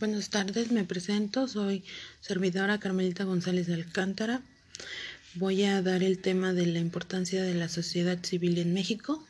Buenas 0.00 0.30
tardes, 0.30 0.72
me 0.72 0.84
presento, 0.84 1.46
soy 1.46 1.84
servidora 2.22 2.80
Carmelita 2.80 3.24
González 3.24 3.66
de 3.66 3.74
Alcántara. 3.74 4.40
Voy 5.34 5.64
a 5.64 5.82
dar 5.82 6.02
el 6.02 6.20
tema 6.20 6.54
de 6.54 6.64
la 6.64 6.78
importancia 6.78 7.42
de 7.42 7.52
la 7.52 7.68
sociedad 7.68 8.18
civil 8.24 8.56
en 8.56 8.72
México. 8.72 9.22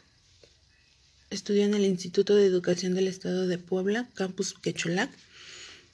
Estudio 1.29 1.65
en 1.65 1.75
el 1.75 1.85
Instituto 1.85 2.37
de 2.37 2.47
Educación 2.47 2.95
del 2.95 3.09
Estado 3.09 3.49
de 3.49 3.59
Puebla, 3.59 4.09
Campus 4.15 4.55
Quecholac. 4.55 5.11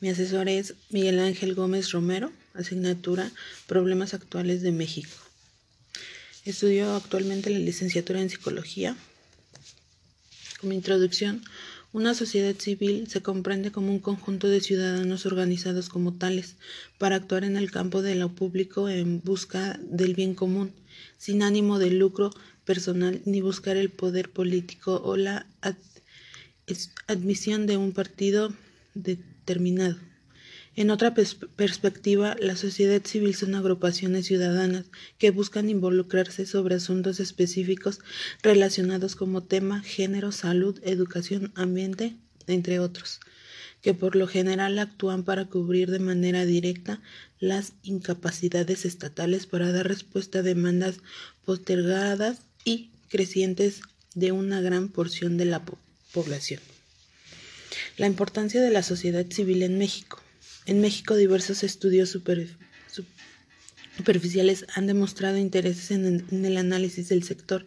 Mi 0.00 0.10
asesor 0.10 0.46
es 0.46 0.74
Miguel 0.90 1.20
Ángel 1.20 1.54
Gómez 1.54 1.90
Romero, 1.92 2.30
asignatura 2.52 3.30
Problemas 3.66 4.12
Actuales 4.12 4.60
de 4.60 4.72
México. 4.72 5.16
Estudio 6.44 6.94
actualmente 6.94 7.48
la 7.48 7.60
licenciatura 7.60 8.20
en 8.20 8.28
Psicología. 8.28 8.94
Como 10.60 10.74
introducción, 10.74 11.42
una 11.92 12.14
sociedad 12.14 12.54
civil 12.56 13.08
se 13.08 13.22
comprende 13.22 13.72
como 13.72 13.90
un 13.90 14.00
conjunto 14.00 14.48
de 14.48 14.60
ciudadanos 14.60 15.24
organizados 15.26 15.88
como 15.88 16.12
tales 16.14 16.56
para 16.98 17.16
actuar 17.16 17.44
en 17.44 17.56
el 17.56 17.70
campo 17.70 18.02
de 18.02 18.14
lo 18.14 18.28
público 18.30 18.88
en 18.88 19.22
busca 19.22 19.78
del 19.82 20.14
bien 20.14 20.34
común, 20.34 20.72
sin 21.16 21.42
ánimo 21.42 21.78
de 21.78 21.90
lucro 21.90 22.30
personal 22.64 23.22
ni 23.24 23.40
buscar 23.40 23.76
el 23.76 23.90
poder 23.90 24.30
político 24.30 25.00
o 25.02 25.16
la 25.16 25.46
admisión 27.06 27.66
de 27.66 27.76
un 27.76 27.92
partido 27.92 28.52
determinado. 28.94 29.96
En 30.76 30.90
otra 30.90 31.14
perspectiva, 31.14 32.36
la 32.38 32.54
sociedad 32.54 33.02
civil 33.02 33.34
son 33.34 33.54
agrupaciones 33.54 34.26
ciudadanas 34.26 34.84
que 35.16 35.30
buscan 35.30 35.70
involucrarse 35.70 36.44
sobre 36.44 36.74
asuntos 36.74 37.18
específicos 37.18 38.00
relacionados 38.42 39.16
como 39.16 39.42
tema, 39.42 39.80
género, 39.82 40.32
salud, 40.32 40.78
educación, 40.84 41.50
ambiente, 41.54 42.14
entre 42.46 42.78
otros, 42.78 43.20
que 43.80 43.94
por 43.94 44.16
lo 44.16 44.26
general 44.26 44.78
actúan 44.78 45.24
para 45.24 45.46
cubrir 45.46 45.90
de 45.90 45.98
manera 45.98 46.44
directa 46.44 47.00
las 47.40 47.72
incapacidades 47.82 48.84
estatales 48.84 49.46
para 49.46 49.72
dar 49.72 49.88
respuesta 49.88 50.40
a 50.40 50.42
demandas 50.42 50.96
postergadas 51.46 52.40
y 52.66 52.90
crecientes 53.08 53.80
de 54.14 54.32
una 54.32 54.60
gran 54.60 54.90
porción 54.90 55.38
de 55.38 55.46
la 55.46 55.62
población. 56.12 56.60
La 57.96 58.06
importancia 58.06 58.60
de 58.60 58.70
la 58.70 58.82
sociedad 58.82 59.24
civil 59.30 59.62
en 59.62 59.78
México. 59.78 60.20
En 60.66 60.80
México, 60.80 61.14
diversos 61.14 61.62
estudios 61.62 62.18
superficiales 63.96 64.66
han 64.74 64.88
demostrado 64.88 65.38
intereses 65.38 65.92
en, 65.92 66.44
el 66.44 66.56
análisis 66.56 67.08
del 67.08 67.22
sector 67.22 67.64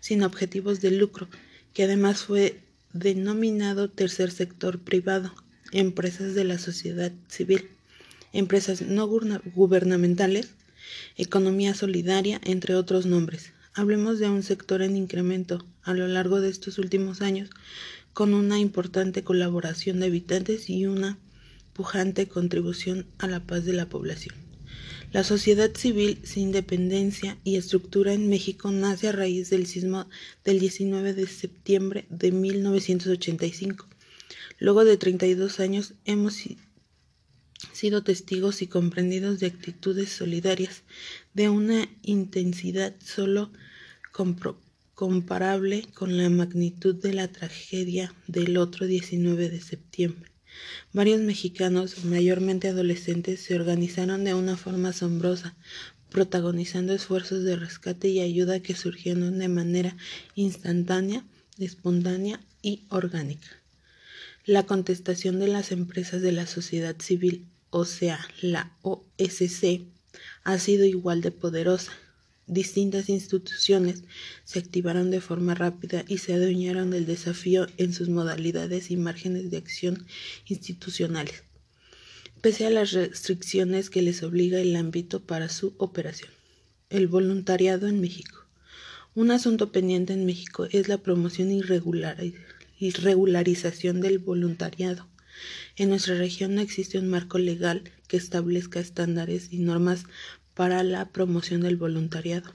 sin 0.00 0.24
objetivos 0.24 0.80
de 0.80 0.90
lucro, 0.90 1.28
que 1.74 1.84
además 1.84 2.24
fue 2.24 2.58
denominado 2.92 3.88
tercer 3.88 4.32
sector 4.32 4.80
privado, 4.80 5.32
empresas 5.70 6.34
de 6.34 6.42
la 6.42 6.58
sociedad 6.58 7.12
civil, 7.28 7.68
empresas 8.32 8.82
no 8.82 9.06
gubernamentales, 9.06 10.48
economía 11.16 11.72
solidaria, 11.74 12.40
entre 12.42 12.74
otros 12.74 13.06
nombres. 13.06 13.52
Hablemos 13.74 14.18
de 14.18 14.28
un 14.28 14.42
sector 14.42 14.82
en 14.82 14.96
incremento 14.96 15.64
a 15.84 15.94
lo 15.94 16.08
largo 16.08 16.40
de 16.40 16.50
estos 16.50 16.78
últimos 16.78 17.22
años, 17.22 17.48
con 18.12 18.34
una 18.34 18.58
importante 18.58 19.22
colaboración 19.22 20.00
de 20.00 20.06
habitantes 20.06 20.68
y 20.68 20.86
una 20.86 21.16
contribución 22.28 23.06
a 23.18 23.26
la 23.26 23.40
paz 23.46 23.64
de 23.64 23.72
la 23.72 23.88
población. 23.88 24.34
La 25.12 25.24
sociedad 25.24 25.74
civil 25.74 26.20
sin 26.22 26.44
independencia 26.44 27.36
y 27.42 27.56
estructura 27.56 28.12
en 28.12 28.28
México 28.28 28.70
nace 28.70 29.08
a 29.08 29.12
raíz 29.12 29.50
del 29.50 29.66
sismo 29.66 30.08
del 30.44 30.60
19 30.60 31.14
de 31.14 31.26
septiembre 31.26 32.06
de 32.10 32.30
1985. 32.30 33.88
Luego 34.60 34.84
de 34.84 34.96
32 34.96 35.58
años 35.58 35.94
hemos 36.04 36.38
sido 37.72 38.04
testigos 38.04 38.62
y 38.62 38.68
comprendidos 38.68 39.40
de 39.40 39.48
actitudes 39.48 40.10
solidarias 40.10 40.84
de 41.34 41.48
una 41.48 41.88
intensidad 42.02 42.94
solo 43.04 43.50
comparable 44.94 45.86
con 45.94 46.18
la 46.18 46.30
magnitud 46.30 46.94
de 46.94 47.14
la 47.14 47.26
tragedia 47.28 48.14
del 48.28 48.58
otro 48.58 48.86
19 48.86 49.48
de 49.48 49.60
septiembre. 49.60 50.29
Varios 50.92 51.20
mexicanos, 51.20 52.04
mayormente 52.04 52.68
adolescentes, 52.68 53.40
se 53.40 53.54
organizaron 53.54 54.24
de 54.24 54.34
una 54.34 54.56
forma 54.56 54.90
asombrosa, 54.90 55.54
protagonizando 56.10 56.92
esfuerzos 56.92 57.44
de 57.44 57.56
rescate 57.56 58.08
y 58.08 58.20
ayuda 58.20 58.60
que 58.60 58.74
surgieron 58.74 59.38
de 59.38 59.48
manera 59.48 59.96
instantánea, 60.34 61.24
espontánea 61.58 62.40
y 62.62 62.82
orgánica. 62.88 63.48
La 64.44 64.64
contestación 64.64 65.38
de 65.38 65.48
las 65.48 65.70
empresas 65.70 66.22
de 66.22 66.32
la 66.32 66.46
sociedad 66.46 66.96
civil, 66.98 67.46
o 67.70 67.84
sea, 67.84 68.18
la 68.40 68.72
OSC, 68.82 69.82
ha 70.42 70.58
sido 70.58 70.84
igual 70.84 71.20
de 71.20 71.30
poderosa 71.30 71.92
distintas 72.50 73.08
instituciones 73.08 74.02
se 74.44 74.58
activaron 74.58 75.10
de 75.10 75.20
forma 75.20 75.54
rápida 75.54 76.04
y 76.08 76.18
se 76.18 76.34
adueñaron 76.34 76.90
del 76.90 77.06
desafío 77.06 77.68
en 77.76 77.94
sus 77.94 78.08
modalidades 78.08 78.90
y 78.90 78.96
márgenes 78.96 79.50
de 79.50 79.56
acción 79.56 80.04
institucionales, 80.46 81.44
pese 82.40 82.66
a 82.66 82.70
las 82.70 82.90
restricciones 82.92 83.88
que 83.88 84.02
les 84.02 84.24
obliga 84.24 84.60
el 84.60 84.74
ámbito 84.74 85.20
para 85.20 85.48
su 85.48 85.74
operación. 85.78 86.30
El 86.90 87.06
voluntariado 87.06 87.86
en 87.86 88.00
México. 88.00 88.44
Un 89.14 89.30
asunto 89.30 89.70
pendiente 89.70 90.12
en 90.12 90.26
México 90.26 90.66
es 90.70 90.88
la 90.88 90.98
promoción 90.98 91.52
y 91.52 91.62
regularización 92.90 94.00
del 94.00 94.18
voluntariado. 94.18 95.06
En 95.76 95.88
nuestra 95.88 96.16
región 96.16 96.56
no 96.56 96.60
existe 96.60 96.98
un 96.98 97.08
marco 97.08 97.38
legal 97.38 97.84
que 98.08 98.16
establezca 98.16 98.80
estándares 98.80 99.52
y 99.52 99.58
normas 99.58 100.04
para 100.54 100.82
la 100.82 101.08
promoción 101.10 101.60
del 101.60 101.76
voluntariado, 101.76 102.52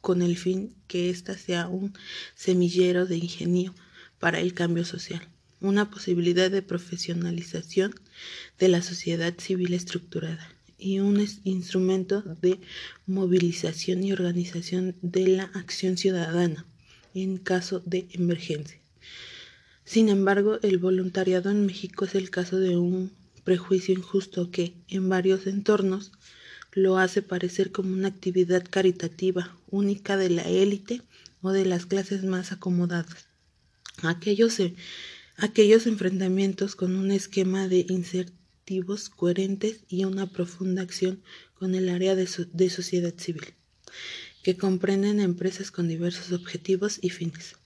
con 0.00 0.22
el 0.22 0.36
fin 0.36 0.74
que 0.86 1.10
ésta 1.10 1.36
sea 1.36 1.68
un 1.68 1.92
semillero 2.34 3.06
de 3.06 3.16
ingenio 3.16 3.74
para 4.18 4.40
el 4.40 4.54
cambio 4.54 4.84
social, 4.84 5.26
una 5.60 5.90
posibilidad 5.90 6.50
de 6.50 6.62
profesionalización 6.62 7.94
de 8.58 8.68
la 8.68 8.82
sociedad 8.82 9.34
civil 9.38 9.74
estructurada 9.74 10.48
y 10.78 11.00
un 11.00 11.26
instrumento 11.44 12.22
de 12.40 12.60
movilización 13.06 14.04
y 14.04 14.12
organización 14.12 14.94
de 15.02 15.26
la 15.28 15.44
acción 15.54 15.96
ciudadana 15.96 16.64
en 17.14 17.38
caso 17.38 17.82
de 17.84 18.06
emergencia. 18.12 18.78
Sin 19.84 20.08
embargo, 20.08 20.58
el 20.62 20.78
voluntariado 20.78 21.50
en 21.50 21.66
México 21.66 22.04
es 22.04 22.14
el 22.14 22.30
caso 22.30 22.58
de 22.58 22.76
un 22.76 23.10
prejuicio 23.42 23.94
injusto 23.94 24.50
que, 24.50 24.74
en 24.88 25.08
varios 25.08 25.46
entornos, 25.46 26.12
lo 26.78 26.98
hace 26.98 27.22
parecer 27.22 27.72
como 27.72 27.92
una 27.92 28.08
actividad 28.08 28.64
caritativa 28.68 29.56
única 29.70 30.16
de 30.16 30.30
la 30.30 30.42
élite 30.42 31.02
o 31.42 31.50
de 31.50 31.64
las 31.64 31.86
clases 31.86 32.24
más 32.24 32.52
acomodadas. 32.52 33.26
Aquellos, 34.02 34.58
aquellos 35.36 35.86
enfrentamientos 35.86 36.76
con 36.76 36.96
un 36.96 37.10
esquema 37.10 37.68
de 37.68 37.84
incentivos 37.88 39.08
coherentes 39.08 39.80
y 39.88 40.04
una 40.04 40.26
profunda 40.26 40.82
acción 40.82 41.22
con 41.54 41.74
el 41.74 41.88
área 41.88 42.14
de, 42.14 42.28
de 42.52 42.70
sociedad 42.70 43.14
civil, 43.16 43.54
que 44.42 44.56
comprenden 44.56 45.20
empresas 45.20 45.70
con 45.70 45.88
diversos 45.88 46.32
objetivos 46.32 46.98
y 47.02 47.10
fines. 47.10 47.56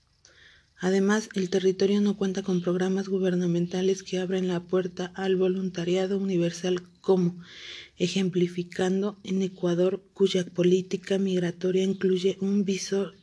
Además, 0.83 1.29
el 1.33 1.49
territorio 1.49 2.01
no 2.01 2.17
cuenta 2.17 2.43
con 2.43 2.59
programas 2.59 3.07
gubernamentales 3.07 4.03
que 4.03 4.19
abren 4.19 4.49
la 4.49 4.59
puerta 4.59 5.13
al 5.15 5.37
voluntariado 5.37 6.17
universal 6.17 6.83
como 6.99 7.41
ejemplificando 7.97 9.17
en 9.23 9.41
Ecuador, 9.43 10.03
cuya 10.13 10.43
política 10.43 11.17
migratoria 11.17 11.83
incluye 11.83 12.35
un 12.41 12.65
visor 12.65 13.15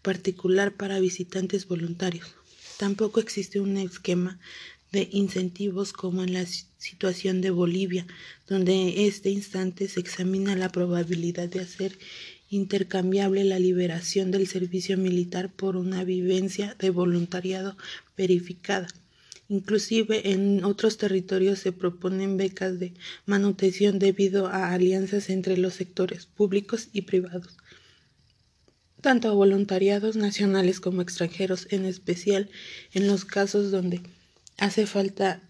particular 0.00 0.76
para 0.76 1.00
visitantes 1.00 1.66
voluntarios. 1.66 2.36
Tampoco 2.78 3.18
existe 3.18 3.58
un 3.58 3.76
esquema 3.76 4.38
de 4.92 5.08
incentivos 5.10 5.92
como 5.92 6.22
en 6.22 6.34
la 6.34 6.46
situación 6.46 7.40
de 7.40 7.50
Bolivia, 7.50 8.06
donde 8.48 8.80
en 8.80 9.08
este 9.08 9.28
instante 9.28 9.88
se 9.88 9.98
examina 9.98 10.54
la 10.54 10.68
probabilidad 10.68 11.48
de 11.48 11.58
hacer 11.58 11.98
intercambiable 12.50 13.44
la 13.44 13.58
liberación 13.58 14.30
del 14.30 14.46
servicio 14.46 14.96
militar 14.96 15.50
por 15.52 15.76
una 15.76 16.04
vivencia 16.04 16.76
de 16.78 16.90
voluntariado 16.90 17.76
verificada. 18.16 18.88
Inclusive 19.48 20.30
en 20.30 20.64
otros 20.64 20.96
territorios 20.96 21.58
se 21.58 21.72
proponen 21.72 22.36
becas 22.36 22.78
de 22.78 22.94
manutención 23.26 23.98
debido 23.98 24.46
a 24.46 24.72
alianzas 24.72 25.28
entre 25.28 25.58
los 25.58 25.74
sectores 25.74 26.26
públicos 26.26 26.88
y 26.92 27.02
privados, 27.02 27.56
tanto 29.02 29.28
a 29.28 29.34
voluntariados 29.34 30.16
nacionales 30.16 30.80
como 30.80 31.02
extranjeros, 31.02 31.66
en 31.70 31.84
especial 31.84 32.48
en 32.94 33.06
los 33.06 33.26
casos 33.26 33.70
donde 33.70 34.00
hace 34.56 34.86
falta 34.86 35.42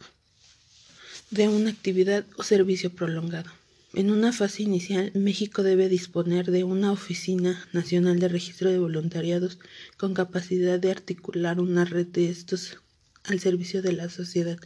de 1.30 1.48
una 1.48 1.70
actividad 1.70 2.24
o 2.36 2.42
servicio 2.42 2.90
prolongado. 2.90 3.50
En 3.96 4.10
una 4.10 4.32
fase 4.32 4.64
inicial, 4.64 5.12
México 5.14 5.62
debe 5.62 5.88
disponer 5.88 6.50
de 6.50 6.64
una 6.64 6.90
Oficina 6.90 7.64
Nacional 7.72 8.18
de 8.18 8.26
Registro 8.26 8.68
de 8.72 8.80
Voluntariados 8.80 9.60
con 9.96 10.14
capacidad 10.14 10.80
de 10.80 10.90
articular 10.90 11.60
una 11.60 11.84
red 11.84 12.08
de 12.08 12.28
estos 12.28 12.78
al 13.22 13.38
servicio 13.38 13.82
de 13.82 13.92
la 13.92 14.10
sociedad. 14.10 14.58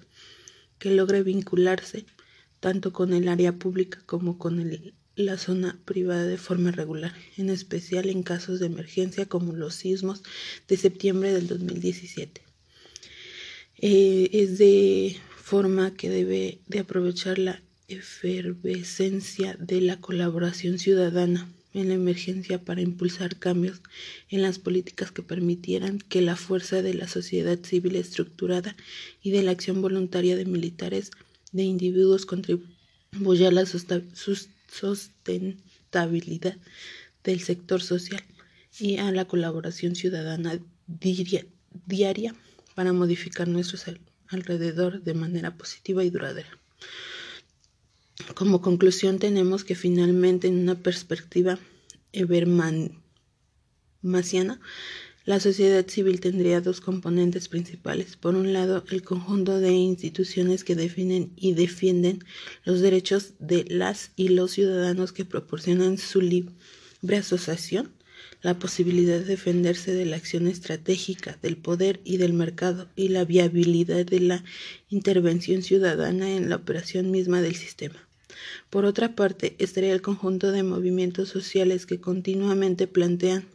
que 0.78 0.92
logre 0.92 1.22
vincularse 1.22 2.06
tanto 2.60 2.92
con 2.94 3.12
el 3.12 3.28
área 3.28 3.52
pública 3.52 4.00
como 4.06 4.38
con 4.38 4.64
la 5.16 5.36
zona 5.36 5.78
privada 5.84 6.24
de 6.24 6.38
forma 6.38 6.70
regular, 6.70 7.12
en 7.36 7.50
especial 7.50 8.08
en 8.08 8.22
casos 8.22 8.60
de 8.60 8.66
emergencia 8.66 9.26
como 9.26 9.52
los 9.52 9.74
sismos 9.74 10.22
de 10.68 10.78
septiembre 10.78 11.34
del 11.34 11.48
2017. 11.48 12.40
Eh, 13.80 14.30
es 14.32 14.56
de 14.56 15.18
forma 15.36 15.94
que 15.94 16.08
debe 16.08 16.60
de 16.66 16.78
aprovechar 16.78 17.38
la 17.38 17.60
efervescencia 17.88 19.56
de 19.58 19.80
la 19.80 19.98
colaboración 19.98 20.78
ciudadana 20.78 21.50
en 21.72 21.88
la 21.88 21.94
emergencia 21.94 22.62
para 22.62 22.82
impulsar 22.82 23.38
cambios 23.38 23.80
en 24.28 24.42
las 24.42 24.58
políticas 24.58 25.10
que 25.10 25.22
permitieran 25.22 25.98
que 25.98 26.20
la 26.20 26.36
fuerza 26.36 26.82
de 26.82 26.92
la 26.94 27.08
sociedad 27.08 27.58
civil 27.62 27.96
estructurada 27.96 28.76
y 29.22 29.30
de 29.30 29.42
la 29.42 29.52
acción 29.52 29.80
voluntaria 29.80 30.36
de 30.36 30.44
militares 30.44 31.12
de 31.52 31.62
individuos 31.62 32.26
contribuya 32.26 33.48
a 33.48 33.52
la 33.52 33.64
sustentabilidad 33.66 36.56
del 37.24 37.40
sector 37.40 37.80
social 37.82 38.22
y 38.78 38.98
a 38.98 39.10
la 39.12 39.24
colaboración 39.24 39.94
ciudadana 39.94 40.60
diaria 41.86 42.34
para 42.74 42.92
modificar 42.92 43.48
nuestro 43.48 43.78
alrededor 44.28 45.02
de 45.02 45.14
manera 45.14 45.56
positiva 45.56 46.04
y 46.04 46.10
duradera. 46.10 46.50
Como 48.34 48.60
conclusión 48.60 49.18
tenemos 49.18 49.62
que 49.62 49.76
finalmente 49.76 50.48
en 50.48 50.58
una 50.58 50.74
perspectiva 50.74 51.58
Ebermasiana, 52.12 53.00
la 55.24 55.38
sociedad 55.40 55.86
civil 55.86 56.20
tendría 56.20 56.60
dos 56.60 56.80
componentes 56.80 57.48
principales. 57.48 58.16
Por 58.16 58.34
un 58.34 58.52
lado, 58.52 58.82
el 58.90 59.02
conjunto 59.02 59.60
de 59.60 59.72
instituciones 59.72 60.64
que 60.64 60.74
definen 60.74 61.32
y 61.36 61.52
defienden 61.52 62.24
los 62.64 62.80
derechos 62.80 63.34
de 63.38 63.64
las 63.68 64.10
y 64.16 64.30
los 64.30 64.52
ciudadanos 64.52 65.12
que 65.12 65.24
proporcionan 65.24 65.98
su 65.98 66.20
libre 66.20 67.16
asociación, 67.18 67.92
la 68.42 68.58
posibilidad 68.58 69.18
de 69.18 69.26
defenderse 69.26 69.92
de 69.92 70.06
la 70.06 70.16
acción 70.16 70.48
estratégica 70.48 71.38
del 71.42 71.56
poder 71.56 72.00
y 72.04 72.16
del 72.16 72.32
mercado 72.32 72.88
y 72.96 73.08
la 73.10 73.24
viabilidad 73.24 74.06
de 74.06 74.20
la 74.20 74.44
intervención 74.88 75.62
ciudadana 75.62 76.34
en 76.34 76.48
la 76.48 76.56
operación 76.56 77.10
misma 77.10 77.42
del 77.42 77.54
sistema. 77.54 78.07
Por 78.70 78.84
otra 78.84 79.14
parte, 79.14 79.56
estaría 79.58 79.92
el 79.92 80.02
conjunto 80.02 80.52
de 80.52 80.62
movimientos 80.62 81.28
sociales 81.28 81.86
que 81.86 82.00
continuamente 82.00 82.86
plantean 82.86 83.46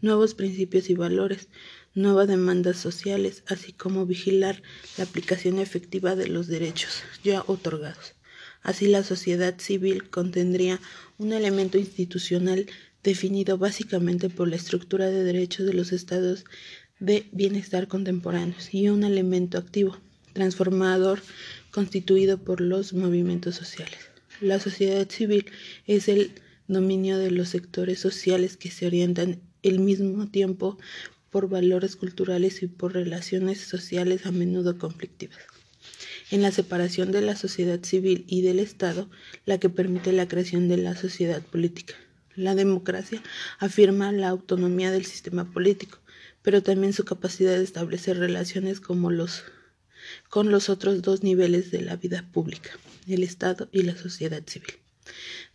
nuevos 0.00 0.34
principios 0.34 0.88
y 0.90 0.94
valores, 0.94 1.48
nuevas 1.94 2.28
demandas 2.28 2.76
sociales, 2.76 3.42
así 3.46 3.72
como 3.72 4.06
vigilar 4.06 4.62
la 4.96 5.04
aplicación 5.04 5.58
efectiva 5.58 6.16
de 6.16 6.28
los 6.28 6.46
derechos 6.46 7.02
ya 7.24 7.42
otorgados. 7.46 8.14
Así 8.62 8.86
la 8.86 9.02
sociedad 9.02 9.58
civil 9.58 10.08
contendría 10.10 10.80
un 11.16 11.32
elemento 11.32 11.78
institucional 11.78 12.66
definido 13.02 13.58
básicamente 13.58 14.28
por 14.28 14.48
la 14.48 14.56
estructura 14.56 15.06
de 15.06 15.24
derechos 15.24 15.66
de 15.66 15.74
los 15.74 15.92
estados 15.92 16.44
de 16.98 17.28
bienestar 17.32 17.88
contemporáneos 17.88 18.74
y 18.74 18.88
un 18.88 19.04
elemento 19.04 19.58
activo, 19.58 19.96
transformador, 20.32 21.20
constituido 21.78 22.38
por 22.38 22.60
los 22.60 22.92
movimientos 22.92 23.54
sociales. 23.54 24.00
La 24.40 24.58
sociedad 24.58 25.08
civil 25.08 25.46
es 25.86 26.08
el 26.08 26.32
dominio 26.66 27.18
de 27.18 27.30
los 27.30 27.50
sectores 27.50 28.00
sociales 28.00 28.56
que 28.56 28.72
se 28.72 28.88
orientan 28.88 29.38
al 29.64 29.78
mismo 29.78 30.26
tiempo 30.26 30.76
por 31.30 31.48
valores 31.48 31.94
culturales 31.94 32.64
y 32.64 32.66
por 32.66 32.94
relaciones 32.94 33.60
sociales 33.60 34.26
a 34.26 34.32
menudo 34.32 34.76
conflictivas. 34.76 35.38
En 36.32 36.42
la 36.42 36.50
separación 36.50 37.12
de 37.12 37.20
la 37.20 37.36
sociedad 37.36 37.78
civil 37.84 38.24
y 38.26 38.42
del 38.42 38.58
Estado, 38.58 39.08
la 39.46 39.58
que 39.58 39.68
permite 39.68 40.10
la 40.10 40.26
creación 40.26 40.66
de 40.66 40.78
la 40.78 40.96
sociedad 40.96 41.42
política. 41.42 41.94
La 42.34 42.56
democracia 42.56 43.22
afirma 43.60 44.10
la 44.10 44.30
autonomía 44.30 44.90
del 44.90 45.06
sistema 45.06 45.48
político, 45.52 46.00
pero 46.42 46.60
también 46.60 46.92
su 46.92 47.04
capacidad 47.04 47.56
de 47.56 47.62
establecer 47.62 48.18
relaciones 48.18 48.80
como 48.80 49.12
los 49.12 49.44
con 50.28 50.50
los 50.50 50.68
otros 50.68 51.02
dos 51.02 51.22
niveles 51.22 51.70
de 51.70 51.82
la 51.82 51.96
vida 51.96 52.28
pública, 52.32 52.70
el 53.06 53.22
Estado 53.22 53.68
y 53.72 53.82
la 53.82 53.96
sociedad 53.96 54.42
civil. 54.46 54.74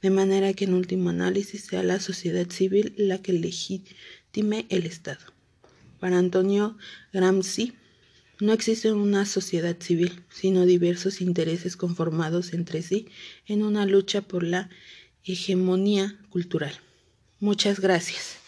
De 0.01 0.09
manera 0.09 0.53
que 0.53 0.65
en 0.65 0.73
último 0.73 1.09
análisis 1.09 1.65
sea 1.65 1.83
la 1.83 1.99
sociedad 1.99 2.49
civil 2.49 2.93
la 2.97 3.21
que 3.21 3.33
legitime 3.33 4.65
el 4.69 4.85
Estado. 4.85 5.21
Para 5.99 6.17
Antonio 6.17 6.77
Gramsci, 7.13 7.73
no 8.39 8.51
existe 8.51 8.91
una 8.91 9.25
sociedad 9.25 9.77
civil, 9.79 10.23
sino 10.29 10.65
diversos 10.65 11.21
intereses 11.21 11.77
conformados 11.77 12.53
entre 12.53 12.81
sí 12.81 13.07
en 13.45 13.63
una 13.63 13.85
lucha 13.85 14.21
por 14.21 14.43
la 14.43 14.69
hegemonía 15.23 16.19
cultural. 16.29 16.73
Muchas 17.39 17.79
gracias. 17.79 18.42